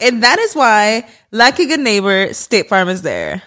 [0.00, 3.42] And that is why, like a good neighbor, State Farm is there.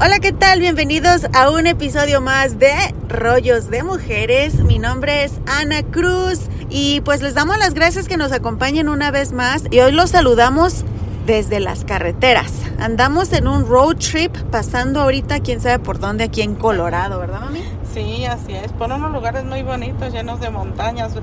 [0.00, 0.60] Hola, ¿qué tal?
[0.60, 2.72] Bienvenidos a un episodio más de
[3.08, 4.54] Rollos de Mujeres.
[4.54, 9.10] Mi nombre es Ana Cruz y pues les damos las gracias que nos acompañen una
[9.10, 10.84] vez más y hoy los saludamos
[11.26, 12.52] desde las carreteras.
[12.78, 17.40] Andamos en un road trip pasando ahorita quién sabe por dónde aquí en Colorado, ¿verdad
[17.40, 17.77] mami?
[17.92, 21.14] Sí, así es, por unos lugares muy bonitos, llenos de montañas,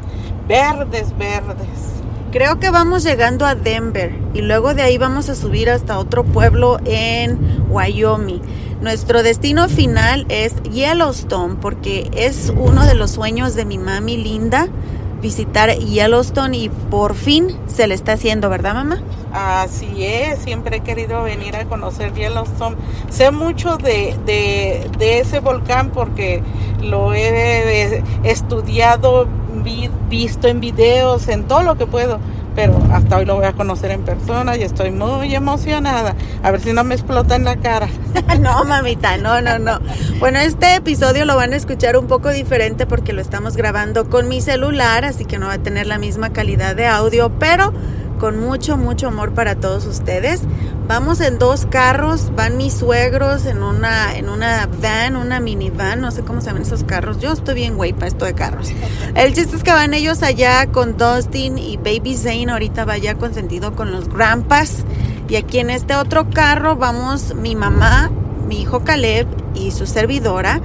[0.48, 1.96] verdes, verdes.
[2.32, 6.26] Creo que vamos llegando a Denver y luego de ahí vamos a subir hasta otro
[6.26, 8.42] pueblo en Wyoming.
[8.82, 14.68] Nuestro destino final es Yellowstone porque es uno de los sueños de mi mami linda
[15.26, 19.02] visitar Yellowstone y por fin se le está haciendo, ¿verdad mamá?
[19.34, 22.76] Así es, siempre he querido venir a conocer Yellowstone.
[23.10, 26.44] Sé mucho de, de, de ese volcán porque
[26.80, 29.28] lo he estudiado,
[30.10, 32.20] visto en videos, en todo lo que puedo,
[32.56, 36.16] pero hasta hoy lo voy a conocer en persona y estoy muy emocionada.
[36.42, 37.90] A ver si no me explota en la cara.
[38.40, 39.80] no, mamita, no, no, no.
[40.20, 44.28] Bueno, este episodio lo van a escuchar un poco diferente porque lo estamos grabando con
[44.28, 47.74] mi celular, así que no va a tener la misma calidad de audio, pero
[48.20, 50.42] con mucho, mucho amor para todos ustedes.
[50.88, 56.12] Vamos en dos carros, van mis suegros en una, en una van, una minivan, no
[56.12, 57.18] sé cómo se ven esos carros.
[57.20, 58.70] Yo estoy bien güey para esto de carros.
[59.16, 63.16] El chiste es que van ellos allá con Dustin y Baby Zane, ahorita va ya
[63.16, 64.86] consentido con los Grandpas.
[65.28, 68.12] Y aquí en este otro carro vamos mi mamá,
[68.48, 69.26] mi hijo Caleb
[69.56, 70.62] y su servidora.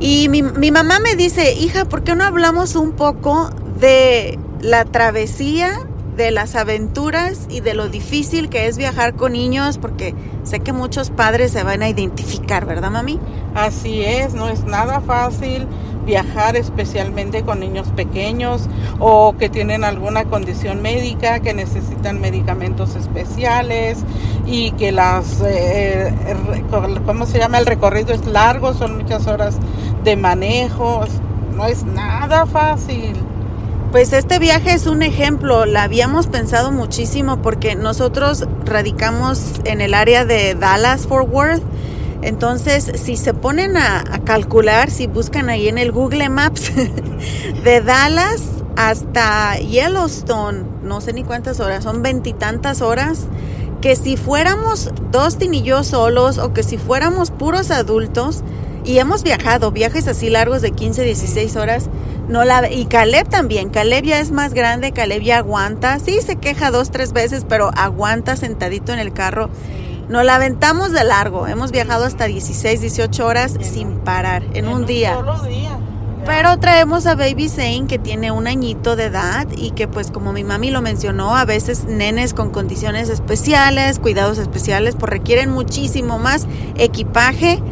[0.00, 4.84] Y mi, mi mamá me dice, hija, ¿por qué no hablamos un poco de la
[4.84, 5.78] travesía
[6.16, 10.14] de las aventuras y de lo difícil que es viajar con niños, porque
[10.44, 13.18] sé que muchos padres se van a identificar, ¿verdad, mami?
[13.54, 15.66] Así es, no es nada fácil
[16.04, 23.98] viajar especialmente con niños pequeños o que tienen alguna condición médica, que necesitan medicamentos especiales
[24.46, 26.12] y que las, eh,
[27.06, 27.58] ¿cómo se llama?
[27.58, 29.56] El recorrido es largo, son muchas horas
[30.04, 31.04] de manejo,
[31.54, 33.16] no es nada fácil.
[33.94, 39.94] Pues este viaje es un ejemplo, la habíamos pensado muchísimo porque nosotros radicamos en el
[39.94, 41.62] área de Dallas, Fort Worth.
[42.20, 46.72] Entonces, si se ponen a, calcular, si buscan ahí en el Google Maps,
[47.62, 48.42] de Dallas
[48.74, 53.28] hasta Yellowstone, no sé ni cuántas horas, son veintitantas horas,
[53.80, 58.42] que si fuéramos Dustin y yo solos o que si fuéramos puros adultos,
[58.84, 61.88] y hemos viajado, viajes así largos de 15, 16 horas,
[62.28, 63.70] no la y Caleb también.
[63.70, 65.98] Caleb ya es más grande, Caleb ya aguanta.
[65.98, 69.50] Sí, se queja dos, tres veces, pero aguanta sentadito en el carro.
[70.08, 71.46] Nos la aventamos de largo.
[71.46, 75.16] Hemos viajado hasta 16, 18 horas sin parar en, un, día.
[76.26, 80.32] Pero traemos a Baby Zane que tiene un añito de edad y que pues como
[80.32, 86.18] mi mami lo mencionó, a veces nenes con condiciones especiales, cuidados especiales, pues requieren muchísimo
[86.18, 86.46] más
[86.76, 87.62] equipaje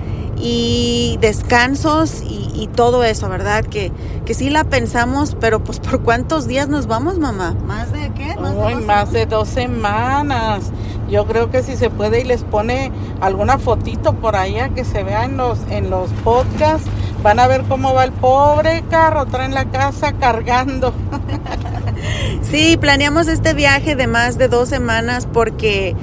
[0.43, 2.43] y descansos y,
[2.75, 3.65] todo eso, ¿verdad?
[3.65, 3.93] Que,
[4.25, 7.55] que sí la pensamos, pero pues por cuántos días nos vamos, mamá?
[7.67, 8.35] ¿Más de qué?
[8.37, 10.71] ¿Más, de, más de dos semanas.
[11.11, 12.91] Yo creo que si se puede y les pone
[13.21, 16.89] alguna fotito por allá que se vea en los, en los podcasts,
[17.23, 20.95] van a ver cómo va el pobre carro, traen la casa cargando.
[22.43, 25.95] sí, planeamos este viaje de más de dos semanas porque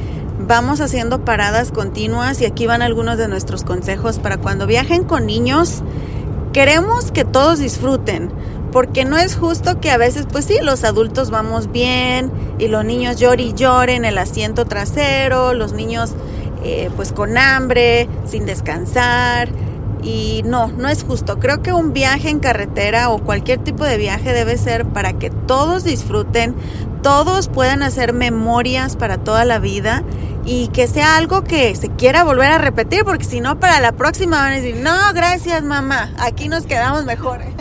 [0.49, 5.27] vamos haciendo paradas continuas y aquí van algunos de nuestros consejos para cuando viajen con
[5.27, 5.83] niños.
[6.53, 8.31] Queremos que todos disfruten,
[8.71, 12.83] porque no es justo que a veces, pues sí, los adultos vamos bien y los
[12.83, 16.15] niños lloren y lloren en el asiento trasero, los niños
[16.63, 19.49] eh, pues con hambre, sin descansar.
[20.01, 21.37] Y no, no es justo.
[21.39, 25.29] Creo que un viaje en carretera o cualquier tipo de viaje debe ser para que
[25.29, 26.55] todos disfruten,
[27.03, 30.03] todos puedan hacer memorias para toda la vida
[30.51, 33.91] y que sea algo que se quiera volver a repetir, porque si no, para la
[33.91, 37.41] próxima van a decir, no, gracias mamá, aquí nos quedamos mejor.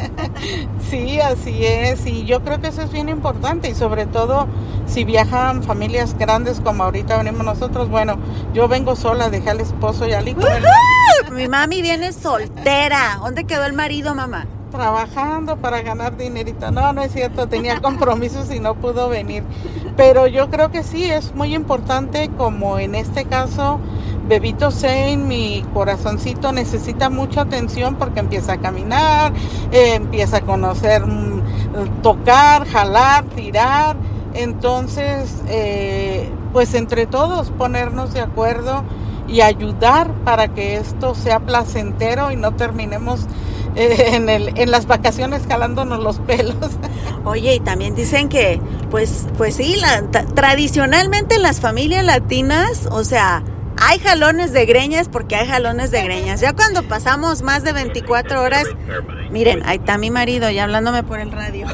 [0.89, 4.47] Sí, así es, y yo creo que eso es bien importante, y sobre todo
[4.87, 8.17] si viajan familias grandes como ahorita venimos nosotros, bueno,
[8.55, 10.41] yo vengo sola, dejé al esposo y al hijo.
[11.31, 14.47] Mi mami viene soltera, ¿dónde quedó el marido, mamá?
[14.71, 16.71] trabajando para ganar dinerito.
[16.71, 19.43] No, no es cierto, tenía compromisos y no pudo venir.
[19.99, 23.81] Pero yo creo que sí, es muy importante, como en este caso,
[24.29, 29.33] Bebito Sein, mi corazoncito necesita mucha atención porque empieza a caminar,
[29.73, 31.43] eh, empieza a conocer, mm,
[32.01, 33.97] tocar, jalar, tirar.
[34.35, 38.85] Entonces, eh, pues entre todos ponernos de acuerdo
[39.27, 43.27] y ayudar para que esto sea placentero y no terminemos
[43.77, 46.57] en, el, en las vacaciones jalándonos los pelos.
[47.25, 48.61] Oye, y también dicen que,
[48.91, 50.03] pues, pues sí, la,
[50.35, 53.43] tradicionalmente en las familias latinas, o sea,
[53.81, 56.41] hay jalones de greñas porque hay jalones de greñas.
[56.41, 58.65] Ya cuando pasamos más de 24 horas,
[59.31, 61.67] miren, ahí está mi marido ya hablándome por el radio.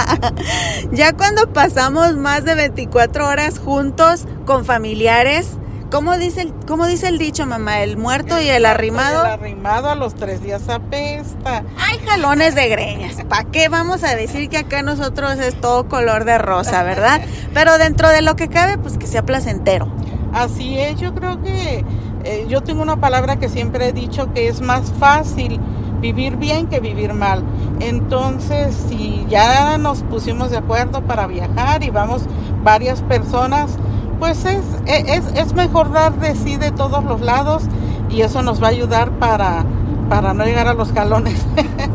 [0.92, 5.58] ya cuando pasamos más de 24 horas juntos con familiares,
[5.90, 7.80] ¿Cómo dice, el, ¿Cómo dice el dicho, mamá?
[7.80, 9.24] El muerto y el arrimado.
[9.24, 11.64] El arrimado a los tres días apesta.
[11.78, 13.16] Hay jalones de greñas.
[13.26, 17.22] ¿Para qué vamos a decir que acá nosotros es todo color de rosa, verdad?
[17.54, 19.88] Pero dentro de lo que cabe, pues que sea placentero.
[20.34, 21.86] Así es, yo creo que
[22.24, 25.58] eh, yo tengo una palabra que siempre he dicho que es más fácil
[26.02, 27.42] vivir bien que vivir mal.
[27.80, 32.24] Entonces, si ya nos pusimos de acuerdo para viajar y vamos
[32.62, 33.78] varias personas,
[34.18, 37.64] pues es, es, es mejor dar de sí de todos los lados
[38.10, 39.64] y eso nos va a ayudar para,
[40.08, 41.40] para no llegar a los calones.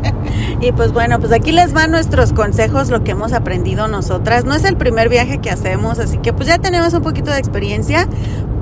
[0.60, 4.44] y pues bueno, pues aquí les van nuestros consejos, lo que hemos aprendido nosotras.
[4.44, 7.38] No es el primer viaje que hacemos, así que pues ya tenemos un poquito de
[7.38, 8.08] experiencia,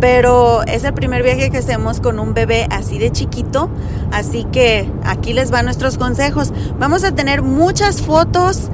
[0.00, 3.70] pero es el primer viaje que hacemos con un bebé así de chiquito,
[4.10, 6.52] así que aquí les van nuestros consejos.
[6.78, 8.70] Vamos a tener muchas fotos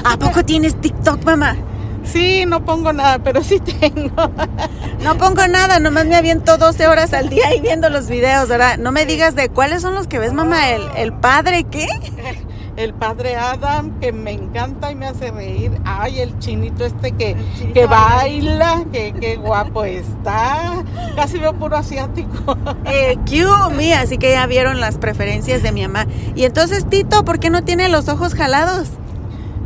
[0.05, 1.57] ¿A poco tienes TikTok, mamá?
[2.05, 4.31] Sí, no pongo nada, pero sí tengo.
[5.03, 8.79] No pongo nada, nomás me aviento 12 horas al día ahí viendo los videos, ¿verdad?
[8.79, 10.71] No me digas de cuáles son los que ves, mamá.
[10.71, 11.87] ¿El, el padre qué?
[12.77, 15.71] El padre Adam, que me encanta y me hace reír.
[15.85, 17.37] Ay, el chinito este que,
[17.73, 20.83] que baila, que, qué guapo está.
[21.15, 22.57] Casi veo puro asiático.
[22.87, 26.07] Eh, Q, mía, así que ya vieron las preferencias de mi mamá.
[26.35, 28.89] Y entonces, Tito, ¿por qué no tiene los ojos jalados?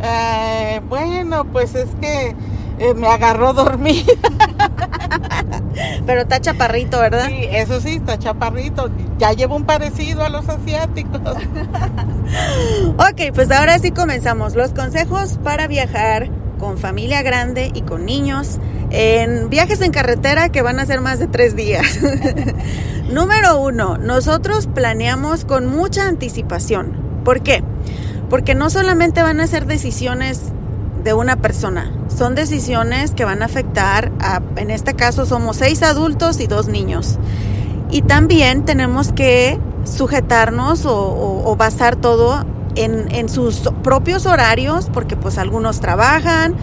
[0.03, 2.35] Eh, bueno, pues es que
[2.79, 4.13] eh, me agarró dormida.
[6.07, 7.29] Pero está chaparrito, ¿verdad?
[7.29, 8.91] Sí, eso sí, está chaparrito.
[9.19, 11.21] Ya llevo un parecido a los asiáticos.
[12.97, 14.55] ok, pues ahora sí comenzamos.
[14.55, 18.59] Los consejos para viajar con familia grande y con niños
[18.91, 22.01] en viajes en carretera que van a ser más de tres días.
[23.11, 26.93] Número uno, nosotros planeamos con mucha anticipación.
[27.25, 27.63] ¿Por qué?
[28.29, 30.53] Porque no solamente van a ser decisiones
[31.03, 35.83] de una persona, son decisiones que van a afectar a, en este caso somos seis
[35.83, 37.19] adultos y dos niños.
[37.91, 42.45] Y también tenemos que sujetarnos o, basar todo
[42.75, 46.55] en, en, sus propios horarios, porque pues algunos trabajan,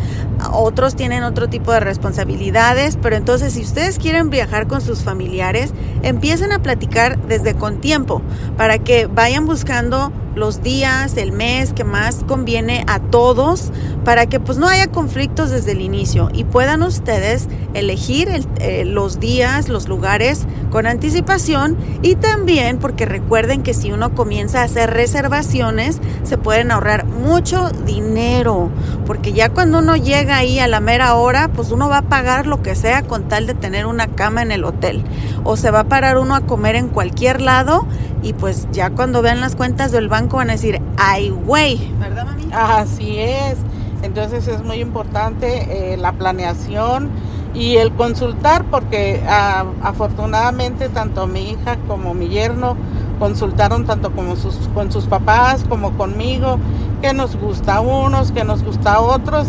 [0.51, 5.73] otros tienen otro tipo de responsabilidades, pero entonces si ustedes quieren viajar con sus familiares,
[6.03, 8.21] empiecen a platicar desde con tiempo
[8.57, 13.71] para que vayan buscando los días, el mes que más conviene a todos
[14.03, 18.27] para que pues no haya conflictos desde el inicio y puedan ustedes elegir
[18.59, 24.61] eh, los días, los lugares con anticipación y también porque recuerden que si uno comienza
[24.61, 28.69] a hacer reservaciones se pueden ahorrar mucho dinero
[29.05, 32.47] porque ya cuando uno llega ahí a la mera hora pues uno va a pagar
[32.47, 35.03] lo que sea con tal de tener una cama en el hotel
[35.43, 37.85] o se va a parar uno a comer en cualquier lado
[38.21, 42.25] y pues ya cuando vean las cuentas del banco van a decir, ay, güey, ¿verdad,
[42.25, 42.49] mami?
[42.51, 43.57] Así es.
[44.01, 47.09] Entonces es muy importante eh, la planeación
[47.53, 52.75] y el consultar porque ah, afortunadamente tanto mi hija como mi yerno
[53.19, 56.59] consultaron tanto como sus, con sus papás como conmigo,
[57.01, 59.47] que nos gusta a unos, que nos gusta a otros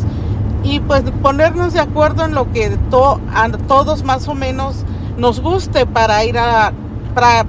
[0.63, 2.77] y pues ponernos de acuerdo en lo que
[3.35, 4.85] a todos más o menos
[5.17, 6.73] nos guste para ir a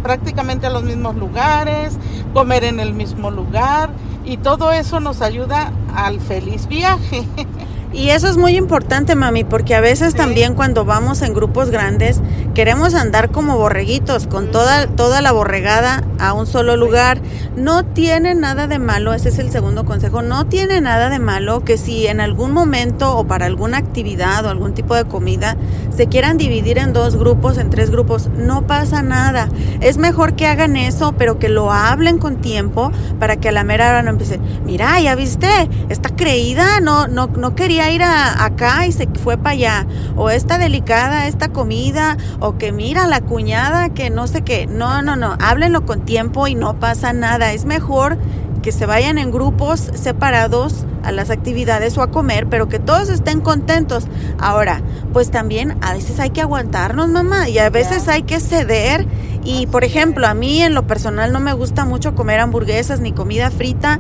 [0.02, 1.98] prácticamente a los mismos lugares,
[2.34, 3.90] comer en el mismo lugar
[4.24, 7.26] y todo eso nos ayuda al feliz viaje.
[7.98, 12.22] Y eso es muy importante, mami, porque a veces también cuando vamos en grupos grandes
[12.54, 17.20] queremos andar como borreguitos, con toda, toda la borregada a un solo lugar.
[17.56, 21.63] No tiene nada de malo, ese es el segundo consejo, no tiene nada de malo
[21.63, 25.58] que si en algún momento o para alguna actividad o algún tipo de comida
[25.89, 29.50] se quieran dividir en dos grupos, en tres grupos, no pasa nada.
[29.82, 33.63] Es mejor que hagan eso, pero que lo hablen con tiempo para que a la
[33.63, 35.48] mera hora no empiece, mira, ya viste,
[35.89, 39.88] está creída, no, no, no quería ir a, acá y se fue para allá.
[40.15, 44.67] O esta delicada, esta comida, o que mira la cuñada, que no sé qué.
[44.67, 47.53] No, no, no, háblenlo con tiempo y no pasa nada.
[47.53, 48.17] Es mejor
[48.62, 53.10] que se vayan en grupos separados a las actividades o a comer, pero que todos
[53.10, 54.08] estén contentos.
[54.38, 54.82] Ahora,
[55.14, 59.08] pues también a veces hay que aguantarnos, mamá, y a veces hay que ceder.
[59.44, 63.14] Y por ejemplo, a mí en lo personal no me gusta mucho comer hamburguesas ni
[63.14, 64.00] comida frita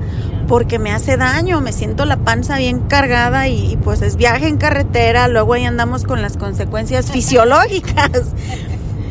[0.49, 4.57] porque me hace daño, me siento la panza bien cargada y, pues es viaje en
[4.57, 8.33] carretera, luego ahí andamos con las consecuencias fisiológicas.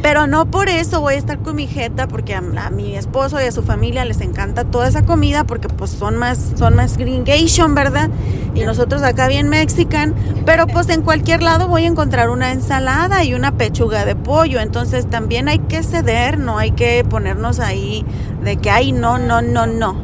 [0.03, 3.45] Pero no por eso voy a estar con mi jeta, porque a, mi esposo y
[3.45, 7.75] a su familia les encanta toda esa comida, porque pues son más, son más gringation,
[7.75, 8.11] ¿verdad?
[8.55, 13.25] Y nosotros acá bien mexican, pero pues en cualquier lado voy a encontrar una ensalada
[13.25, 18.05] y una pechuga de pollo, entonces también hay que ceder, no hay que ponernos ahí
[18.43, 19.97] de que, ay, no, no, no, no.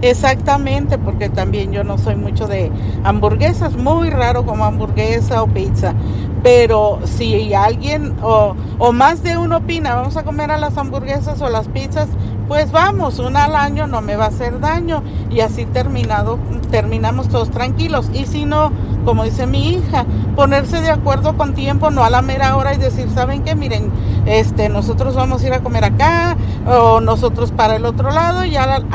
[0.00, 2.70] Exactamente, porque también yo no soy mucho de
[3.04, 5.94] hamburguesas, muy raro como hamburguesa o pizza.
[6.42, 11.40] Pero si alguien o, o más de uno opina, vamos a comer a las hamburguesas
[11.40, 12.08] o las pizzas,
[12.48, 16.38] pues vamos, una al año no me va a hacer daño y así terminado,
[16.70, 18.10] terminamos todos tranquilos.
[18.14, 18.72] Y si no,
[19.04, 22.78] como dice mi hija, ponerse de acuerdo con tiempo, no a la mera hora y
[22.78, 23.54] decir, ¿saben qué?
[23.54, 23.90] Miren,
[24.24, 26.36] este, nosotros vamos a ir a comer acá
[26.66, 28.86] o nosotros para el otro lado y al,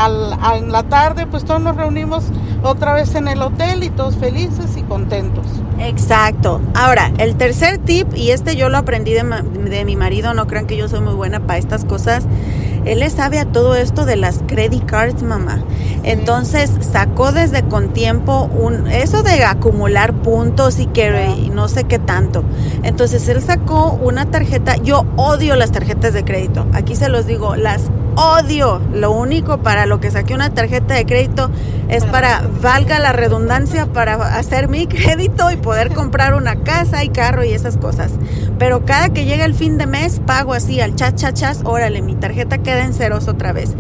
[0.56, 2.26] en la tarde pues todos nos reunimos
[2.64, 5.46] otra vez en el hotel y todos felices y contentos.
[5.80, 6.62] Exacto.
[6.76, 10.66] Ahora, el tercer tip, y este yo lo aprendí de, de mi marido, no crean
[10.66, 12.26] que yo soy muy buena para estas cosas,
[12.86, 15.64] él le sabe a todo esto de las credit cards, mamá.
[16.04, 22.00] Entonces sacó desde con tiempo un eso de acumular puntos y que no sé qué
[22.00, 22.44] tanto.
[22.84, 24.76] Entonces él sacó una tarjeta.
[24.78, 26.66] Yo odio las tarjetas de crédito.
[26.74, 27.84] Aquí se los digo, las
[28.16, 28.82] odio.
[28.94, 31.50] Lo único para lo que saqué una tarjeta de crédito
[31.90, 37.10] es para, valga la redundancia, para hacer mi crédito y poder comprar una casa y
[37.10, 38.14] carro y esas cosas.
[38.58, 42.60] Pero cada que llega el fin de mes, pago así al chachachas, órale, mi tarjeta
[42.60, 43.74] queda en ceros otra vez.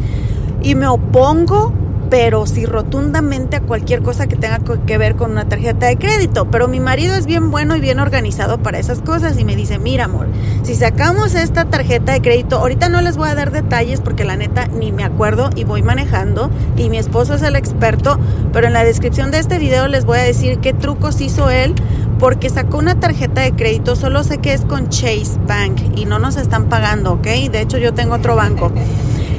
[0.61, 1.73] Y me opongo
[2.13, 6.45] pero sí rotundamente a cualquier cosa que tenga que ver con una tarjeta de crédito.
[6.51, 9.79] Pero mi marido es bien bueno y bien organizado para esas cosas y me dice,
[9.79, 10.27] mira amor,
[10.61, 14.35] si sacamos esta tarjeta de crédito, ahorita no les voy a dar detalles porque la
[14.35, 18.19] neta ni me acuerdo y voy manejando y mi esposo es el experto,
[18.51, 21.73] pero en la descripción de este video les voy a decir qué trucos hizo él
[22.19, 26.19] porque sacó una tarjeta de crédito, solo sé que es con Chase Bank y no
[26.19, 27.25] nos están pagando, ¿ok?
[27.51, 28.71] De hecho yo tengo otro banco.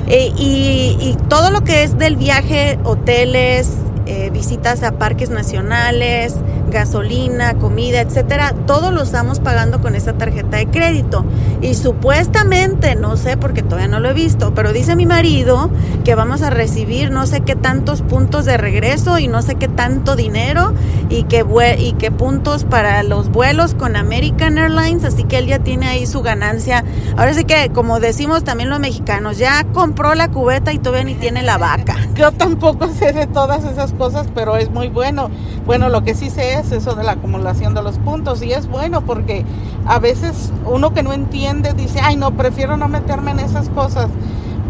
[0.06, 3.70] Eh, y, todo lo que es del viaje, hoteles,
[4.06, 6.37] eh, visitas a parques nacionales,
[6.75, 11.25] gasolina, comida, etcétera, todo lo estamos pagando con esta tarjeta de crédito.
[11.62, 15.71] Y supuestamente, no sé porque todavía no lo he visto, pero dice mi marido
[16.04, 19.69] que vamos a recibir no sé qué tantos puntos de regreso y no sé qué
[19.69, 20.75] tanto dinero
[21.09, 21.47] y que,
[21.78, 26.07] y que puntos para los vuelos con American Airlines, así que él ya tiene ahí
[26.07, 26.85] su ganancia.
[27.16, 31.14] Ahora sí que, como decimos también los mexicanos, ya compró la cubeta y todavía ni
[31.14, 31.97] tiene la vaca.
[32.14, 35.31] Yo tampoco sé de todas esas cosas, pero es muy bueno.
[35.64, 38.52] Bueno, lo que sí sé es es eso de la acumulación de los puntos y
[38.52, 39.44] es bueno porque
[39.87, 44.09] a veces uno que no entiende dice, ay no, prefiero no meterme en esas cosas,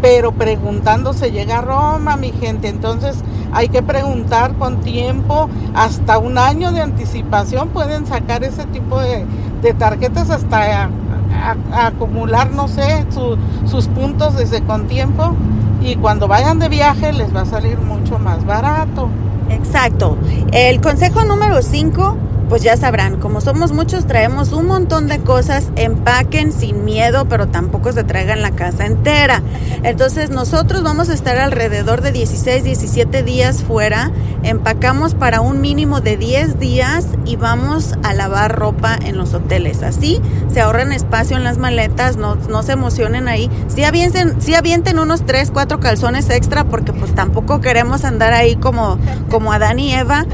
[0.01, 3.17] pero preguntando se llega a Roma, mi gente, entonces
[3.53, 9.25] hay que preguntar con tiempo, hasta un año de anticipación pueden sacar ese tipo de,
[9.79, 10.89] tarjetas hasta
[11.73, 13.05] acumular, no sé,
[13.65, 15.33] sus puntos desde con tiempo
[15.81, 19.09] y cuando vayan de viaje les va a salir mucho más barato.
[19.49, 20.17] Exacto.
[20.51, 22.17] El consejo número 5
[22.49, 27.47] pues ya sabrán, como somos muchos, traemos un montón de cosas, empaquen sin miedo, pero
[27.47, 29.41] tampoco se traigan la casa entera.
[29.83, 34.11] Entonces nosotros vamos a estar alrededor de 16, 17 días fuera,
[34.43, 39.83] empacamos para un mínimo de 10 días y vamos a lavar ropa en los hoteles.
[39.83, 40.21] Así
[40.51, 43.49] se ahorran espacio en las maletas, no, no se emocionen ahí.
[43.67, 48.55] Si avienten, si avienten unos 3, 4 calzones extra, porque pues tampoco queremos andar ahí
[48.55, 48.97] como,
[49.29, 50.25] como Adán y Eva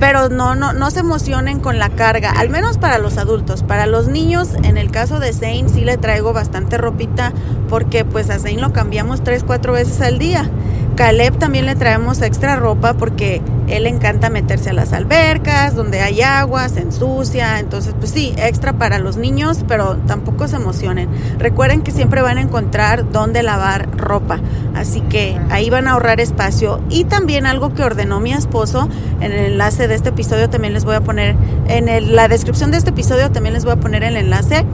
[0.00, 3.62] pero no, no, no se emocionen con la carga, al menos para los adultos.
[3.62, 7.32] Para los niños, en el caso de Zane, sí le traigo bastante ropita
[7.68, 10.50] porque pues a Zane lo cambiamos tres, cuatro veces al día.
[10.96, 16.22] Caleb también le traemos extra ropa porque él encanta meterse a las albercas, donde hay
[16.22, 17.58] agua, se ensucia.
[17.58, 21.08] Entonces, pues sí, extra para los niños, pero tampoco se emocionen.
[21.38, 24.38] Recuerden que siempre van a encontrar dónde lavar ropa.
[24.74, 26.80] Así que ahí van a ahorrar espacio.
[26.90, 28.88] Y también algo que ordenó mi esposo,
[29.20, 31.36] en el enlace de este episodio también les voy a poner,
[31.68, 34.64] en la descripción de este episodio también les voy a poner el enlace.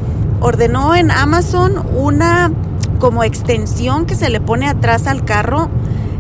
[0.41, 2.51] Ordenó en Amazon una
[2.99, 5.71] como extensión que se le pone atrás al carro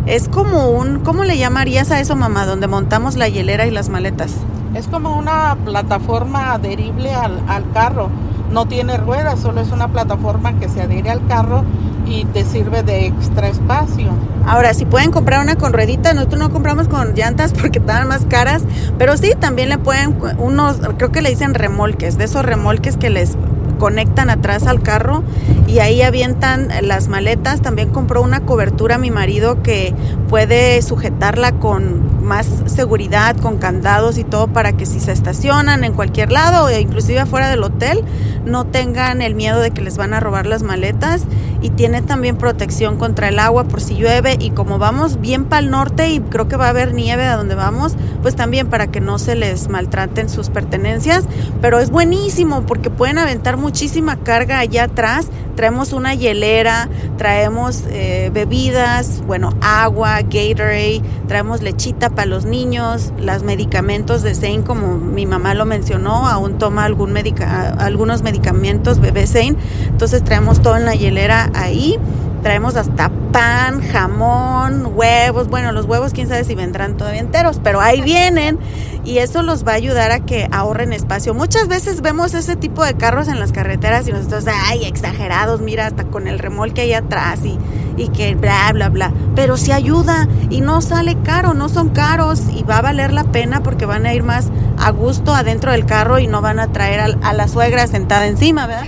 [0.06, 2.46] es como un, ¿cómo le llamarías a eso, mamá?
[2.46, 4.32] Donde montamos la hielera y las maletas.
[4.74, 8.08] Es como una plataforma adherible al, carro.
[8.50, 11.64] No tiene ruedas, solo es una plataforma que se adhiere al carro
[12.06, 14.10] y te sirve de extra espacio.
[14.46, 18.24] Ahora, si pueden comprar una con ruedita, nosotros no compramos con llantas porque están más
[18.26, 18.64] caras,
[18.98, 23.10] pero sí, también le pueden, unos, creo que le dicen remolques, de esos remolques que
[23.10, 23.36] les
[23.80, 25.24] conectan atrás al carro
[25.66, 27.62] y ahí avientan las maletas.
[27.62, 29.94] También compró una cobertura mi marido que
[30.28, 35.94] puede sujetarla con más seguridad, con candados y todo para que si se estacionan en
[35.94, 38.04] cualquier lado e inclusive afuera del hotel
[38.44, 41.24] no tengan el miedo de que les van a robar las maletas.
[41.62, 44.36] Y tiene también protección contra el agua por si llueve.
[44.40, 47.36] Y como vamos bien para el norte y creo que va a haber nieve a
[47.36, 51.24] donde vamos, pues también para que no se les maltraten sus pertenencias,
[51.60, 56.88] pero es buenísimo porque pueden aventar muchísima carga allá atrás, traemos una hielera,
[57.18, 64.62] traemos eh, bebidas, bueno, agua, Gatorade, traemos lechita para los niños, los medicamentos de Zane
[64.62, 69.56] como mi mamá lo mencionó, aún toma algún medica, algunos medicamentos bebé Zane,
[69.86, 71.98] entonces traemos todo en la hielera ahí.
[72.42, 75.48] Traemos hasta pan, jamón, huevos.
[75.48, 78.58] Bueno, los huevos quién sabe si vendrán todavía enteros, pero ahí vienen
[79.04, 81.34] y eso los va a ayudar a que ahorren espacio.
[81.34, 85.86] Muchas veces vemos ese tipo de carros en las carreteras y nosotros, ay, exagerados, mira,
[85.86, 87.58] hasta con el remolque ahí atrás y,
[87.96, 89.12] y que bla, bla, bla.
[89.34, 93.24] Pero sí ayuda y no sale caro, no son caros y va a valer la
[93.24, 96.68] pena porque van a ir más a gusto adentro del carro y no van a
[96.72, 98.86] traer a, a la suegra sentada encima, ¿verdad?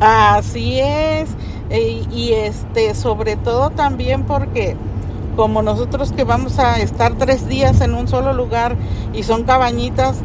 [0.00, 1.28] Así es.
[1.70, 4.76] E, y este, sobre todo también porque
[5.34, 8.76] como nosotros que vamos a estar tres días en un solo lugar
[9.12, 10.18] y son cabañitas,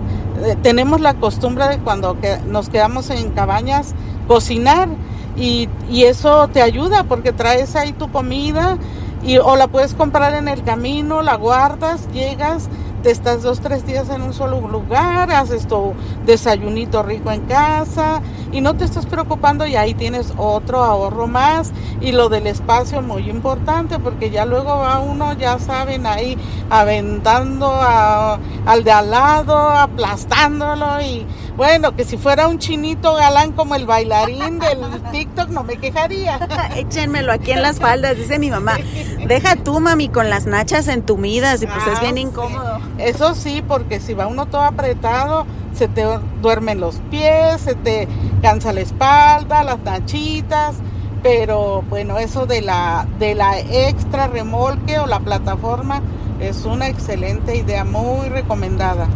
[0.46, 3.94] eh, tenemos la costumbre de cuando nos quedamos en cabañas
[4.28, 4.90] cocinar
[5.36, 8.78] y, y, eso te ayuda porque traes ahí tu comida
[9.24, 12.70] y o la puedes comprar en el camino, la guardas, llegas
[13.02, 15.94] te estás dos, tres días en un solo lugar, haces tu
[16.26, 21.72] desayunito rico en casa y no te estás preocupando y ahí tienes otro ahorro más
[22.02, 26.38] y lo del espacio muy importante porque ya luego va uno, ya saben, ahí
[26.70, 31.26] aventando al de al lado, aplastándolo y
[31.60, 34.80] bueno, que si fuera un chinito galán como el bailarín del
[35.12, 36.40] TikTok no me quejaría.
[36.78, 38.78] Échenmelo aquí en las faldas, dice mi mamá.
[39.28, 42.80] Deja tú, mami, con las nachas entumidas y pues es bien ah, incómodo.
[43.00, 46.04] Eso sí, porque si va uno todo apretado, se te
[46.42, 48.08] duermen los pies, se te
[48.42, 50.76] cansa la espalda, las nachitas,
[51.24, 56.02] pero bueno, eso de la, de la extra remolque o la plataforma
[56.40, 59.08] es una excelente idea, muy recomendada.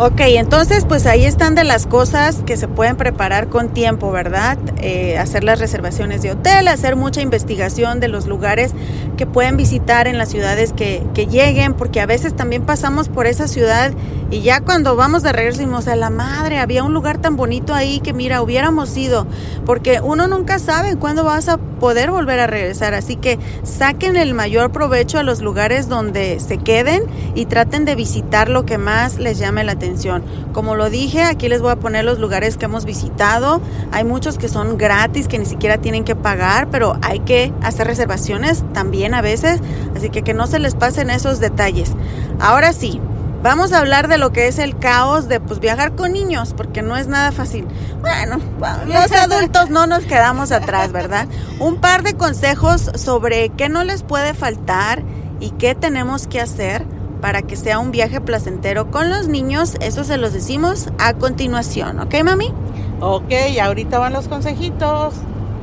[0.00, 4.56] Ok, entonces pues ahí están de las cosas que se pueden preparar con tiempo, ¿verdad?
[4.76, 8.74] Eh, hacer las reservaciones de hotel, hacer mucha investigación de los lugares
[9.16, 13.26] que pueden visitar en las ciudades que, que lleguen, porque a veces también pasamos por
[13.26, 13.90] esa ciudad
[14.30, 17.74] y ya cuando vamos de regreso decimos, a la madre, había un lugar tan bonito
[17.74, 19.26] ahí que mira, hubiéramos ido,
[19.66, 24.34] porque uno nunca sabe cuándo vas a poder volver a regresar, así que saquen el
[24.34, 27.02] mayor provecho a los lugares donde se queden
[27.34, 30.22] y traten de visitar lo que más les llame la atención atención.
[30.52, 33.60] Como lo dije, aquí les voy a poner los lugares que hemos visitado.
[33.90, 37.86] Hay muchos que son gratis, que ni siquiera tienen que pagar, pero hay que hacer
[37.86, 39.60] reservaciones también a veces,
[39.96, 41.92] así que que no se les pasen esos detalles.
[42.40, 43.00] Ahora sí,
[43.40, 46.82] Vamos a hablar de lo que es el caos de pues viajar con niños, porque
[46.82, 47.68] no es nada fácil.
[48.00, 48.40] Bueno,
[48.84, 51.28] los adultos no nos quedamos atrás, ¿verdad?
[51.60, 55.04] Un par de consejos sobre qué no les puede faltar
[55.38, 56.84] y qué tenemos que hacer
[57.20, 59.76] para que sea un viaje placentero con los niños.
[59.80, 62.52] Eso se los decimos a continuación, ¿ok, mami?
[63.00, 65.14] Ok, ahorita van los consejitos.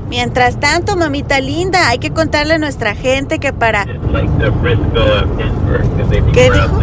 [0.09, 3.85] Mientras tanto, mamita linda, hay que contarle a nuestra gente que para...
[6.33, 6.79] ¿Qué dijo?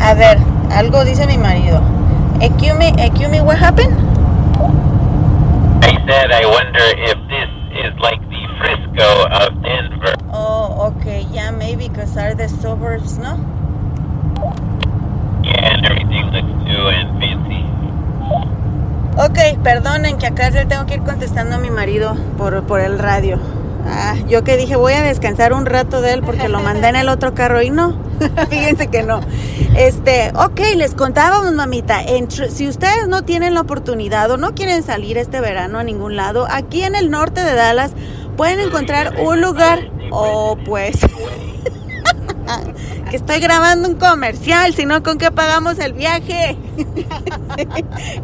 [0.00, 0.38] A ver,
[0.72, 1.80] algo dice mi marido.
[2.40, 3.94] Excuse me, excuse me, what happened?
[5.82, 10.25] I said I wonder if this is like the Frisco of Denver.
[11.46, 13.36] Yeah, maybe because are the suburbs, no?
[15.44, 17.62] Yeah, and everything looks new and fancy.
[19.16, 22.98] Ok, perdonen que acá le tengo que ir contestando a mi marido por, por el
[22.98, 23.38] radio.
[23.86, 26.96] Ah, yo que dije voy a descansar un rato de él porque lo mandé en
[26.96, 27.96] el otro carro y no.
[28.50, 29.20] Fíjense que no.
[29.76, 32.00] Este, ok, les contábamos, mamita.
[32.48, 36.48] si ustedes no tienen la oportunidad o no quieren salir este verano a ningún lado,
[36.50, 37.92] aquí en el norte de Dallas
[38.36, 39.90] pueden encontrar un lugar.
[40.10, 40.96] Oh, pues.
[43.10, 46.56] que estoy grabando un comercial, sino con qué pagamos el viaje.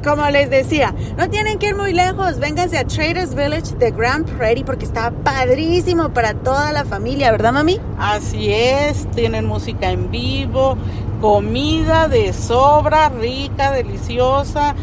[0.05, 4.29] Como les decía, no tienen que ir muy lejos, vénganse a Traders Village de Grand
[4.37, 7.81] Prairie porque está padrísimo para toda la familia, ¿verdad, mami?
[7.99, 10.77] Así es, tienen música en vivo,
[11.21, 14.75] comida de sobra, rica, deliciosa.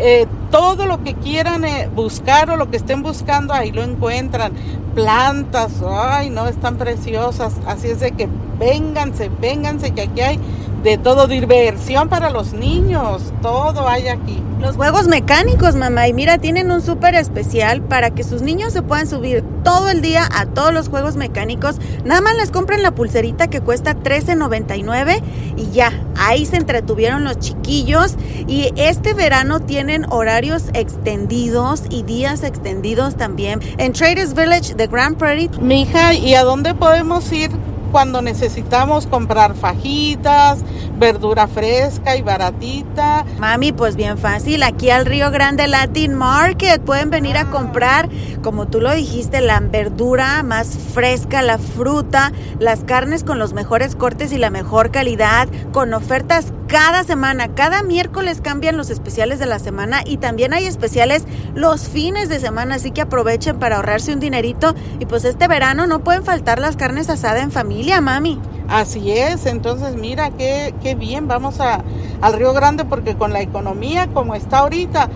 [0.00, 4.52] Eh, todo lo que quieran eh, buscar o lo que estén buscando ahí lo encuentran.
[4.98, 7.54] Plantas, ay, no, están preciosas.
[7.68, 10.40] Así es de que vénganse, vénganse, que aquí hay
[10.82, 14.42] de todo, diversión para los niños, todo hay aquí.
[14.60, 18.82] Los juegos mecánicos, mamá, y mira, tienen un súper especial para que sus niños se
[18.82, 21.76] puedan subir todo el día a todos los juegos mecánicos.
[22.02, 25.20] Nada más les compren la pulserita que cuesta $13.99
[25.58, 28.16] y ya, ahí se entretuvieron los chiquillos.
[28.46, 35.18] Y este verano tienen horarios extendidos y días extendidos también en Traders Village de Grand
[35.18, 35.50] Prairie.
[35.60, 37.50] Mija, ¿y a dónde podemos ir
[37.90, 40.60] cuando necesitamos comprar fajitas,
[40.98, 43.24] verdura fresca y baratita.
[43.38, 48.08] Mami, pues bien fácil, aquí al Río Grande Latin Market pueden venir a comprar,
[48.42, 53.96] como tú lo dijiste, la verdura más fresca, la fruta, las carnes con los mejores
[53.96, 57.48] cortes y la mejor calidad, con ofertas cada semana.
[57.54, 62.38] Cada miércoles cambian los especiales de la semana y también hay especiales los fines de
[62.38, 66.60] semana, así que aprovechen para ahorrarse un dinerito y pues este verano no pueden faltar
[66.60, 68.38] las carnes asadas en familia, mami.
[68.68, 71.82] Así es, entonces mira qué, qué bien, vamos a,
[72.20, 75.08] al Río Grande porque con la economía como está ahorita,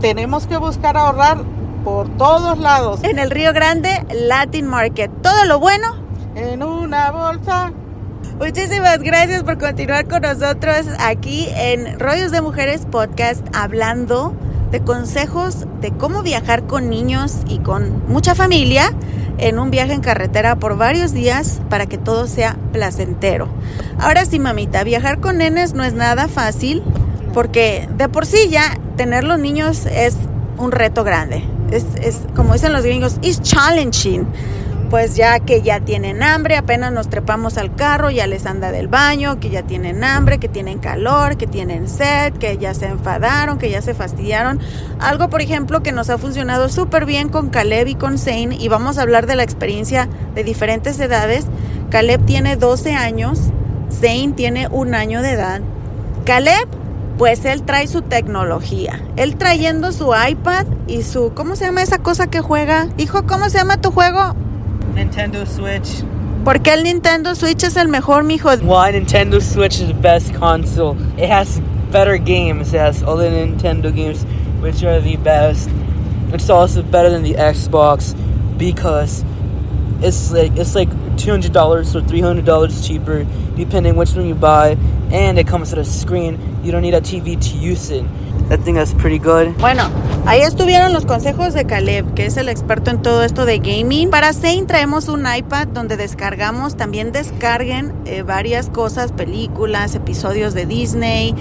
[0.00, 1.38] tenemos que buscar ahorrar
[1.84, 3.04] por todos lados.
[3.04, 5.94] En el Río Grande, Latin Market, todo lo bueno
[6.34, 7.72] en una bolsa.
[8.38, 14.34] Muchísimas gracias por continuar con nosotros aquí en Rollos de Mujeres Podcast hablando
[14.72, 18.92] de consejos de cómo viajar con niños y con mucha familia
[19.38, 23.48] en un viaje en carretera por varios días para que todo sea placentero.
[24.00, 26.82] Ahora sí, mamita, viajar con nenes no es nada fácil
[27.32, 30.16] porque de por sí ya tener los niños es
[30.58, 31.44] un reto grande.
[31.70, 34.26] Es, es como dicen los gringos, it's challenging
[34.90, 38.88] pues ya que ya tienen hambre, apenas nos trepamos al carro, ya les anda del
[38.88, 43.58] baño, que ya tienen hambre, que tienen calor, que tienen sed, que ya se enfadaron,
[43.58, 44.60] que ya se fastidiaron.
[45.00, 48.68] Algo, por ejemplo, que nos ha funcionado súper bien con Caleb y con Zane, y
[48.68, 51.46] vamos a hablar de la experiencia de diferentes edades.
[51.90, 53.40] Caleb tiene 12 años,
[53.90, 55.60] Zane tiene un año de edad.
[56.24, 56.68] Caleb
[57.18, 59.00] pues él trae su tecnología.
[59.16, 62.88] Él trayendo su iPad y su, ¿cómo se llama esa cosa que juega?
[62.98, 64.34] Hijo, ¿cómo se llama tu juego?
[64.94, 66.04] Nintendo Switch.
[66.44, 68.48] ¿Por qué el Nintendo Switch es el mejor, mijo?
[68.62, 70.96] Why Nintendo Switch is the best console.
[71.16, 72.74] It has better games.
[72.74, 74.24] It has all the Nintendo games,
[74.60, 75.70] which are the best.
[76.32, 78.14] It's also better than the Xbox
[78.58, 79.24] because
[80.00, 83.24] it's like it's like two hundred dollars or three hundred dollars cheaper,
[83.56, 84.76] depending which one you buy,
[85.10, 86.38] and it comes with a screen.
[86.62, 88.04] You don't need a TV to use it.
[88.54, 89.48] I think that's pretty good.
[89.58, 89.82] Bueno,
[90.26, 94.10] ahí estuvieron los consejos de Caleb, que es el experto en todo esto de gaming.
[94.10, 100.66] Para Zane traemos un iPad donde descargamos, también descarguen eh, varias cosas, películas, episodios de
[100.66, 101.34] Disney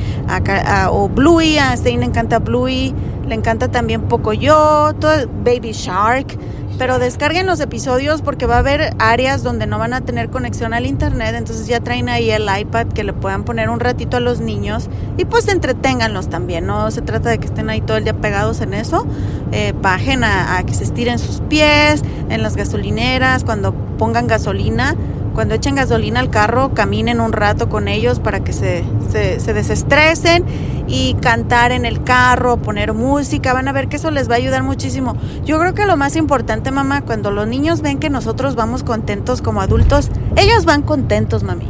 [0.90, 1.60] o Bluey.
[1.60, 2.96] A Zane le encanta Bluey,
[3.28, 6.36] le encanta también Pocoyo, todo Baby Shark.
[6.78, 10.74] Pero descarguen los episodios porque va a haber áreas donde no van a tener conexión
[10.74, 14.20] al internet, entonces ya traen ahí el iPad que le puedan poner un ratito a
[14.20, 18.04] los niños y pues entreténganlos también, no se trata de que estén ahí todo el
[18.04, 19.06] día pegados en eso,
[19.52, 24.96] eh, bajen a, a que se estiren sus pies en las gasolineras, cuando pongan gasolina,
[25.34, 29.54] cuando echen gasolina al carro, caminen un rato con ellos para que se, se, se,
[29.54, 30.46] desestresen
[30.88, 34.38] y cantar en el carro, poner música, van a ver que eso les va a
[34.38, 35.16] ayudar muchísimo.
[35.44, 39.42] Yo creo que lo más importante, mamá, cuando los niños ven que nosotros vamos contentos
[39.42, 41.68] como adultos, ellos van contentos, mami.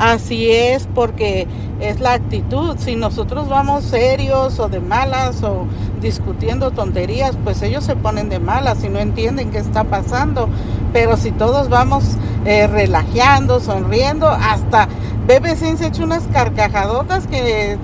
[0.00, 1.46] Así es, porque
[1.78, 2.76] es la actitud.
[2.78, 5.66] Si nosotros vamos serios o de malas o
[6.00, 10.48] discutiendo tonterías, pues ellos se ponen de malas y no entienden qué está pasando.
[10.94, 14.88] Pero si todos vamos eh, relajando, sonriendo, hasta
[15.26, 17.78] Bebe se ha hecho unas carcajadotas que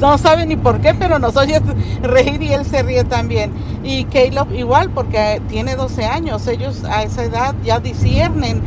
[0.00, 1.60] no sabe ni por qué, pero nos oye
[2.02, 3.52] reír y él se ríe también.
[3.82, 8.62] Y Caleb igual, porque tiene 12 años, ellos a esa edad ya disciernen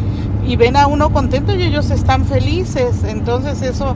[0.46, 3.04] y ven a uno contento y ellos están felices.
[3.08, 3.96] Entonces eso,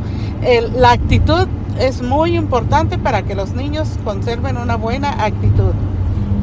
[0.76, 1.48] la actitud
[1.80, 5.74] es muy importante para que los niños conserven una buena actitud.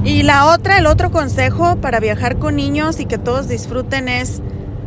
[0.05, 4.43] Y la otra, el otro consejo para viajar con niños y que todos disfruten es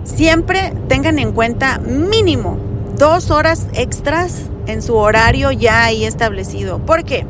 [0.08, 2.58] siempre tengan en cuenta mínimo
[2.98, 6.80] dos horas extras en su horario ya ahí establecido.
[6.80, 7.26] ¿Por qué?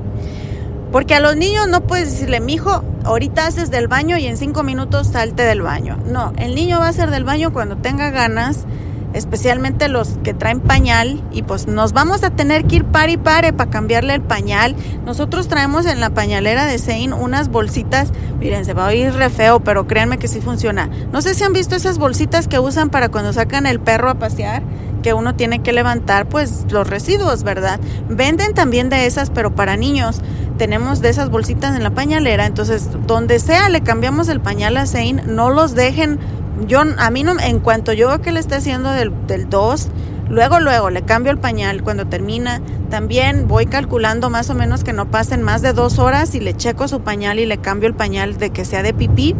[0.91, 4.63] Porque a los niños no puedes decirle, mijo, ahorita haces del baño y en cinco
[4.63, 5.97] minutos salte del baño.
[6.05, 8.65] No, el niño va a hacer del baño cuando tenga ganas,
[9.13, 13.17] especialmente los que traen pañal, y pues nos vamos a tener que ir par y
[13.17, 14.75] pare para cambiarle el pañal.
[15.05, 19.29] Nosotros traemos en la pañalera de Zane unas bolsitas, miren, se va a oír re
[19.29, 20.89] feo, pero créanme que sí funciona.
[21.11, 24.15] No sé si han visto esas bolsitas que usan para cuando sacan el perro a
[24.15, 24.63] pasear
[25.01, 27.79] que uno tiene que levantar pues los residuos, ¿verdad?
[28.09, 30.21] Venden también de esas, pero para niños
[30.57, 34.85] tenemos de esas bolsitas en la pañalera, entonces donde sea le cambiamos el pañal a
[34.85, 36.19] Zane, no los dejen,
[36.65, 39.89] yo a mí no, en cuanto yo veo que le está haciendo del, del 2,
[40.29, 44.93] luego luego le cambio el pañal cuando termina, también voy calculando más o menos que
[44.93, 47.95] no pasen más de dos horas y le checo su pañal y le cambio el
[47.95, 49.35] pañal de que sea de pipí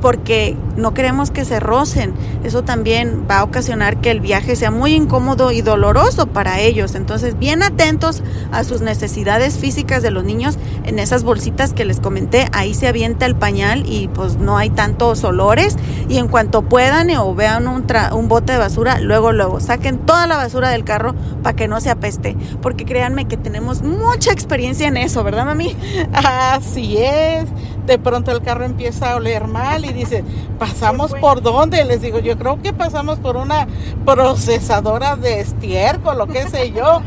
[0.00, 2.14] porque no queremos que se rocen.
[2.44, 6.94] Eso también va a ocasionar que el viaje sea muy incómodo y doloroso para ellos.
[6.94, 12.00] Entonces, bien atentos a sus necesidades físicas de los niños en esas bolsitas que les
[12.00, 12.48] comenté.
[12.52, 15.76] Ahí se avienta el pañal y pues no hay tantos olores.
[16.08, 20.26] Y en cuanto puedan o vean un, un bote de basura, luego, luego saquen toda
[20.26, 22.36] la basura del carro para que no se apeste.
[22.60, 25.76] Porque créanme que tenemos mucha experiencia en eso, ¿verdad, mami?
[26.12, 27.46] Así es.
[27.86, 30.24] De pronto el carro empieza a oler mal dice,
[30.58, 31.84] ¿pasamos por dónde?
[31.84, 33.66] Les digo, yo creo que pasamos por una
[34.04, 37.02] procesadora de estiércol, lo que sé yo.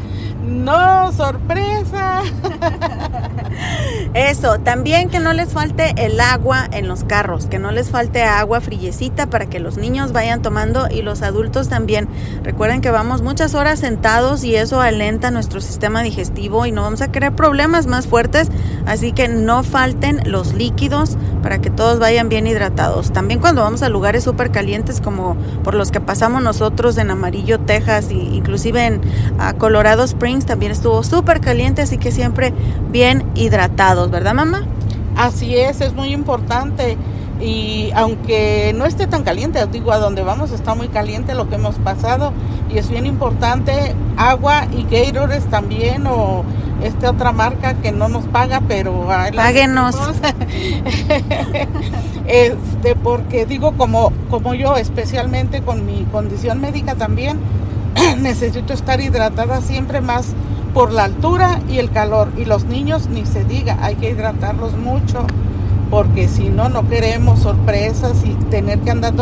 [0.45, 2.23] No, sorpresa.
[4.13, 8.23] Eso, también que no les falte el agua en los carros, que no les falte
[8.23, 12.09] agua frillecita para que los niños vayan tomando y los adultos también.
[12.43, 17.01] Recuerden que vamos muchas horas sentados y eso alenta nuestro sistema digestivo y no vamos
[17.01, 18.49] a crear problemas más fuertes,
[18.85, 23.11] así que no falten los líquidos para que todos vayan bien hidratados.
[23.11, 27.59] También cuando vamos a lugares súper calientes como por los que pasamos nosotros en Amarillo,
[27.59, 32.53] Texas, e inclusive en uh, Colorado Springs, también estuvo súper caliente, así que siempre
[32.91, 34.63] bien hidratados, ¿verdad mamá?
[35.15, 36.97] Así es, es muy importante.
[37.41, 41.55] Y aunque no esté tan caliente, digo, a donde vamos está muy caliente lo que
[41.55, 42.33] hemos pasado
[42.69, 46.43] y es bien importante agua y Gatorade también o
[46.83, 49.95] esta otra marca que no nos paga, pero páguenos.
[52.27, 57.39] este, porque digo como como yo especialmente con mi condición médica también
[58.19, 60.33] necesito estar hidratada siempre más
[60.73, 62.31] por la altura y el calor.
[62.37, 65.25] Y los niños ni se diga, hay que hidratarlos mucho
[65.89, 69.13] porque si no, no queremos sorpresas y tener que andar,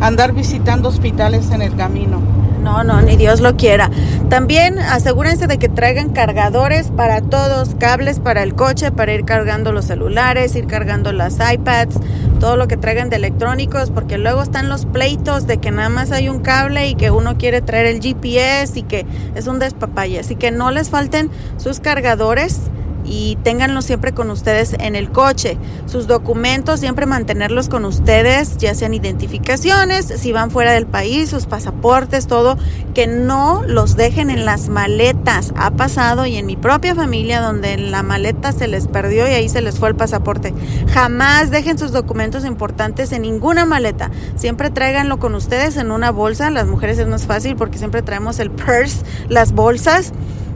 [0.00, 2.20] andar visitando hospitales en el camino.
[2.62, 3.90] No, no, ni Dios lo quiera.
[4.28, 9.72] También asegúrense de que traigan cargadores para todos, cables para el coche, para ir cargando
[9.72, 11.96] los celulares, ir cargando las iPads,
[12.38, 16.12] todo lo que traigan de electrónicos, porque luego están los pleitos de que nada más
[16.12, 20.20] hay un cable y que uno quiere traer el GPS y que es un despapalle.
[20.20, 22.70] Así que no les falten sus cargadores
[23.04, 25.58] y ténganlos siempre con ustedes en el coche.
[25.86, 31.46] Sus documentos siempre mantenerlos con ustedes, ya sean identificaciones, si van fuera del país, sus
[31.46, 32.56] pasaportes, todo,
[32.94, 35.52] que no los dejen en las maletas.
[35.56, 39.32] Ha pasado y en mi propia familia donde en la maleta se les perdió y
[39.32, 40.54] ahí se les fue el pasaporte.
[40.92, 44.10] Jamás dejen sus documentos importantes en ninguna maleta.
[44.36, 46.50] Siempre tráiganlo con ustedes en una bolsa.
[46.50, 50.12] Las mujeres es más fácil porque siempre traemos el purse, las bolsas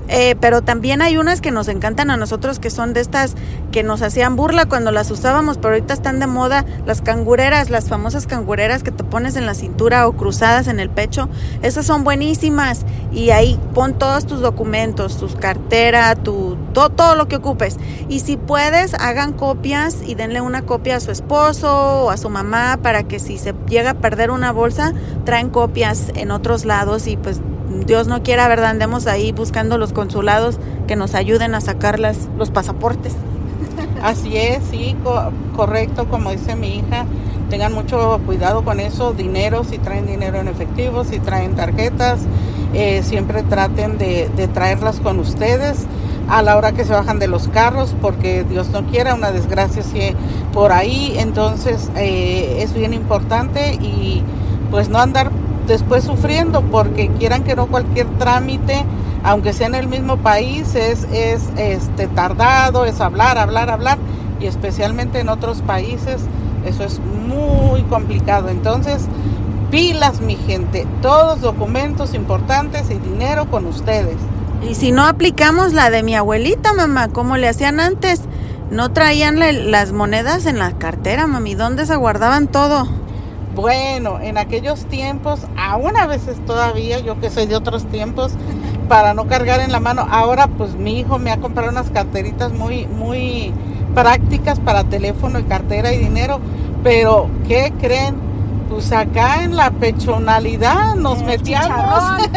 [0.09, 3.35] Eh, pero también hay unas que nos encantan a nosotros que son de estas
[3.73, 7.88] que nos hacían burla cuando las usábamos, pero ahorita están de moda las cangureras, las
[7.88, 11.29] famosas cangureras que te pones en la cintura o cruzadas en el pecho.
[11.62, 17.29] Esas son buenísimas y ahí pon todos tus documentos, tus cartera, tu todo, todo lo
[17.29, 17.77] que ocupes.
[18.09, 22.31] Y si puedes, hagan copias y denle una copia a su esposo o a su
[22.31, 24.92] mamá para que si se llega a perder una bolsa,
[25.25, 27.40] traen copias en otros lados y pues
[27.85, 28.71] Dios no quiera, ¿verdad?
[28.71, 33.15] Andemos ahí buscando los consulados que nos ayuden a sacar las, los pasaportes.
[34.03, 37.07] Así es, sí, co- correcto, como dice mi hija.
[37.51, 42.21] Tengan mucho cuidado con eso, dinero, si traen dinero en efectivo, si traen tarjetas,
[42.75, 45.87] eh, siempre traten de, de traerlas con ustedes
[46.29, 49.85] a la hora que se bajan de los carros, porque Dios no quiera una desgracia
[49.85, 50.01] si
[50.53, 54.25] por ahí, entonces eh, es bien importante y
[54.73, 55.31] pues no andar
[55.66, 58.85] después sufriendo, porque quieran que no cualquier trámite,
[59.24, 63.98] aunque sea en el mismo país, es, es este, tardado, es hablar, hablar, hablar,
[64.40, 66.22] y especialmente en otros países,
[66.64, 68.48] eso es muy complicado.
[68.48, 69.07] Entonces,
[69.70, 74.16] pilas, mi gente, todos documentos importantes y dinero con ustedes.
[74.68, 78.22] Y si no aplicamos la de mi abuelita, mamá, como le hacían antes,
[78.70, 82.88] no traían la- las monedas en la cartera, mami, ¿dónde se guardaban todo?
[83.57, 88.33] Bueno, en aquellos tiempos, aún a veces todavía, yo que soy de otros tiempos,
[88.87, 92.53] para no cargar en la mano, ahora pues mi hijo me ha comprado unas carteritas
[92.53, 93.55] muy, muy
[93.95, 96.38] prácticas para teléfono y cartera y dinero,
[96.85, 98.16] pero ¿qué creen?
[98.69, 102.29] Pues acá en la pechonalidad nos El metíamos,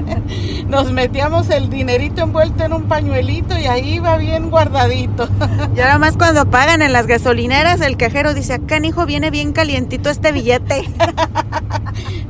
[0.72, 5.28] nos metíamos el dinerito envuelto en un pañuelito y ahí iba bien guardadito.
[5.76, 9.52] Y ahora más cuando pagan en las gasolineras, el cajero dice, acá, hijo, viene bien
[9.52, 10.88] calientito este billete.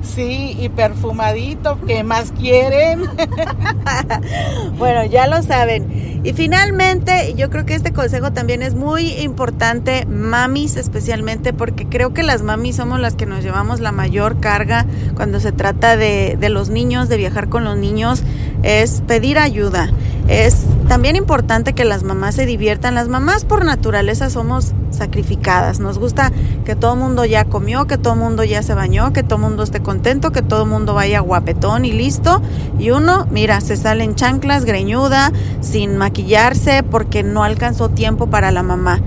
[0.03, 3.05] Sí, y perfumadito, ¿qué más quieren?
[4.77, 6.21] Bueno, ya lo saben.
[6.25, 12.13] Y finalmente, yo creo que este consejo también es muy importante, mamis especialmente, porque creo
[12.13, 16.37] que las mamis somos las que nos llevamos la mayor carga cuando se trata de,
[16.39, 18.23] de los niños, de viajar con los niños,
[18.63, 19.91] es pedir ayuda.
[20.29, 22.95] Es también importante que las mamás se diviertan.
[22.95, 25.81] Las mamás por naturaleza somos sacrificadas.
[25.81, 26.31] Nos gusta
[26.65, 29.37] que todo el mundo ya comió, que todo el mundo ya se bañó, que todo
[29.37, 32.41] el mundo esté contento, que todo el mundo vaya guapetón y listo.
[32.79, 38.53] Y uno, mira, se sale en chanclas, greñuda, sin maquillarse porque no alcanzó tiempo para
[38.53, 39.01] la mamá.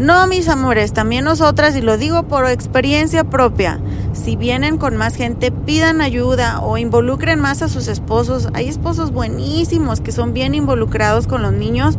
[0.00, 3.80] No, mis amores, también nosotras, y lo digo por experiencia propia,
[4.12, 8.48] si vienen con más gente, pidan ayuda o involucren más a sus esposos.
[8.54, 11.96] Hay esposos buenísimos que son bien involucrados con los niños.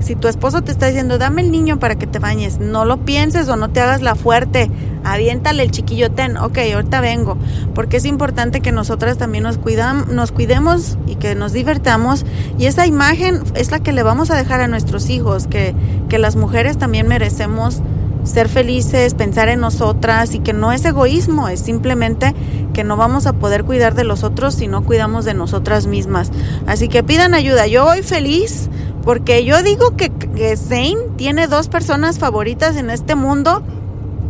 [0.00, 2.98] Si tu esposo te está diciendo, dame el niño para que te bañes, no lo
[2.98, 4.70] pienses o no te hagas la fuerte,
[5.02, 7.38] aviéntale el chiquillo, ten, ok, ahorita vengo,
[7.74, 12.26] porque es importante que nosotras también nos, cuidam nos cuidemos y que nos divertamos
[12.58, 15.74] y esa imagen es la que le vamos a dejar a nuestros hijos, que,
[16.10, 17.80] que las mujeres también merecemos
[18.24, 22.34] ser felices, pensar en nosotras y que no es egoísmo, es simplemente
[22.72, 26.30] que no vamos a poder cuidar de los otros si no cuidamos de nosotras mismas.
[26.66, 27.66] Así que pidan ayuda.
[27.66, 28.68] Yo voy feliz
[29.04, 33.62] porque yo digo que, que Zane tiene dos personas favoritas en este mundo.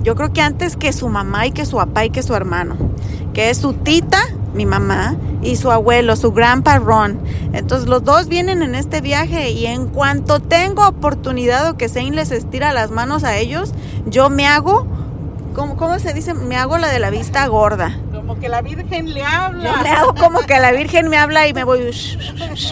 [0.03, 2.77] Yo creo que antes que su mamá y que su papá y que su hermano,
[3.33, 4.21] que es su tita,
[4.53, 7.21] mi mamá, y su abuelo, su grandpa Ron.
[7.53, 12.13] Entonces los dos vienen en este viaje y en cuanto tengo oportunidad o que Zane
[12.13, 13.73] les estira las manos a ellos,
[14.07, 14.87] yo me hago,
[15.55, 16.35] ¿cómo, cómo se dice?
[16.35, 17.99] Me hago la de la vista gorda.
[18.13, 19.65] Como que la Virgen le habla.
[19.65, 21.91] Yo me hago como que la Virgen me habla y me voy,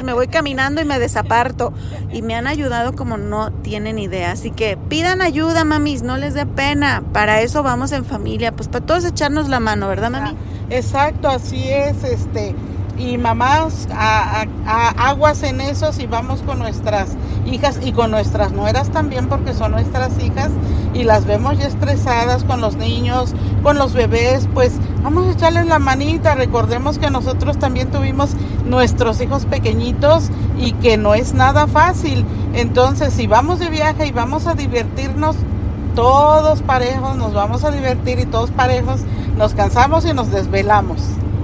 [0.02, 1.74] me voy caminando y me desaparto.
[2.11, 4.32] Y me han ayudado como no tienen idea.
[4.32, 7.02] Así que pidan ayuda, mamis, no les dé pena.
[7.12, 10.35] Para eso vamos en familia, pues para todos echarnos la mano, ¿verdad, mami?
[10.72, 12.54] Exacto, así es, este.
[12.96, 14.46] Y mamás, a,
[14.96, 17.11] aguas en eso si vamos con nuestras
[17.44, 20.48] hijas y con nuestras nueras también, porque son nuestras hijas
[20.94, 25.66] y las vemos ya estresadas con los niños, con los bebés, pues vamos a echarles
[25.66, 26.35] la manita.
[26.35, 28.30] Recordemos que nosotros también tuvimos
[28.64, 32.24] nuestros hijos pequeñitos y que no es nada fácil.
[32.54, 35.37] Entonces, si vamos de viaje y vamos a divertirnos,
[35.94, 39.00] todos parejos nos vamos a divertir y todos parejos
[39.42, 41.00] nos cansamos y nos desvelamos.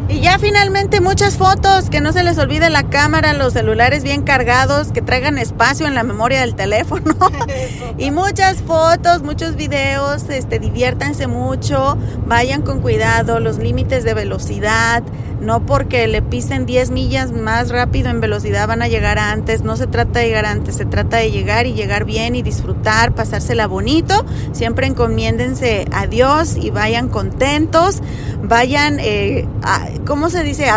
[0.08, 4.22] Y ya finalmente muchas fotos, que no se les olvide la cámara, los celulares bien
[4.22, 7.14] cargados, que traigan espacio en la memoria del teléfono.
[7.98, 15.02] y muchas fotos, muchos videos, este, diviértanse mucho, vayan con cuidado, los límites de velocidad,
[15.42, 19.76] no porque le pisen 10 millas más rápido en velocidad van a llegar antes, no
[19.76, 23.66] se trata de llegar antes, se trata de llegar y llegar bien y disfrutar, pasársela
[23.66, 28.02] bonito, siempre encomiéndense a Dios y vayan contentos,
[28.42, 30.70] vayan, eh, a- ¿cómo se dice?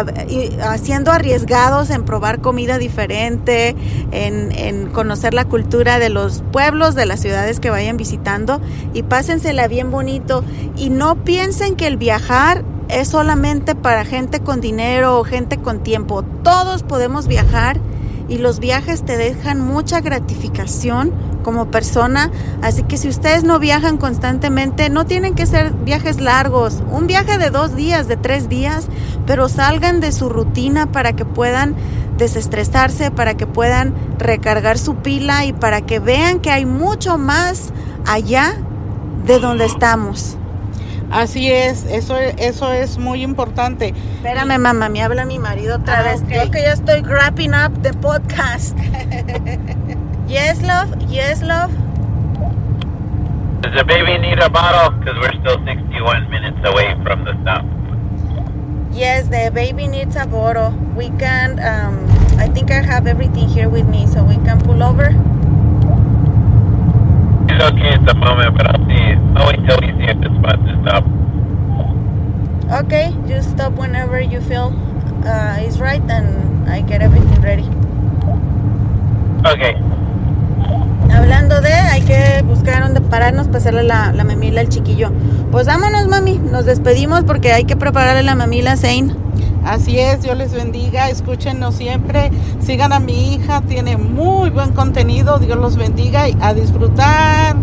[0.62, 3.78] Haciendo arriesgados en probar comida diferente,
[4.12, 8.62] en, en conocer la cultura de los pueblos, de las ciudades que vayan visitando
[8.94, 10.44] y pásensela bien bonito
[10.76, 15.82] y no piensen que el viajar es solamente para gente con dinero o gente con
[15.82, 16.24] tiempo.
[16.44, 17.80] Todos podemos viajar
[18.28, 22.32] y los viajes te dejan mucha gratificación como persona.
[22.62, 26.82] Así que si ustedes no viajan constantemente, no tienen que ser viajes largos.
[26.92, 28.88] Un viaje de dos días, de tres días,
[29.26, 31.76] pero salgan de su rutina para que puedan
[32.18, 37.72] desestresarse, para que puedan recargar su pila y para que vean que hay mucho más
[38.06, 38.54] allá
[39.26, 40.38] de donde estamos.
[41.12, 43.94] Así es, eso, eso es muy importante.
[44.16, 46.22] Espérame, mamá, me habla mi marido otra Ah, vez.
[46.22, 46.30] ok.
[46.30, 48.78] Yo que ya estoy wrapping up the podcast.
[50.32, 50.90] yes, love.
[51.12, 51.72] Yes, love.
[53.62, 54.98] Does the baby need a bottle?
[54.98, 57.66] Because we're still 61 minutes away from the stop.
[58.92, 60.72] Yes, the baby needs a bottle.
[60.96, 62.08] We can, um,
[62.40, 65.12] I think I have everything here with me, so we can pull over.
[67.52, 69.16] It's okay at the moment, but I'll see.
[69.36, 71.04] I'll wait till we see if the spot to stop.
[72.84, 74.72] Okay, just stop whenever you feel
[75.26, 77.68] uh, is right and I get everything ready.
[79.46, 79.91] Okay.
[81.14, 85.12] Hablando de, hay que buscar dónde pararnos para hacerle la, la mamila al chiquillo.
[85.52, 86.38] Pues vámonos, mami.
[86.38, 89.16] Nos despedimos porque hay que prepararle la mamila a Zane.
[89.64, 92.32] Así es, Dios les bendiga, escúchenos siempre,
[92.66, 97.56] sigan a mi hija, tiene muy buen contenido, Dios los bendiga y a disfrutar.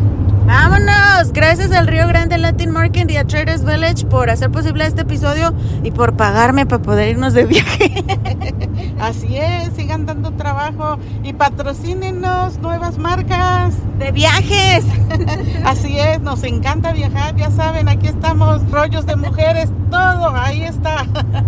[0.49, 1.30] Vámonos.
[1.34, 5.53] Gracias al Río Grande Latin Market y a Traders Village por hacer posible este episodio
[5.82, 8.03] y por pagarme para poder irnos de viaje.
[8.99, 13.74] Así es, sigan dando trabajo y patrocínenos nuevas marcas.
[13.99, 14.86] De viajes.
[15.66, 21.05] Así es, nos encanta viajar, ya saben, aquí estamos, rollos de mujeres, todo, ahí está.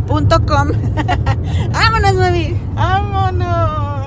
[0.09, 0.69] Punto com.
[1.73, 2.55] Vámonos, mami.
[2.75, 4.00] Vámonos.